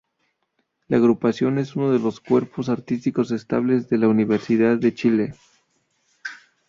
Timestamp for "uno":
1.75-1.91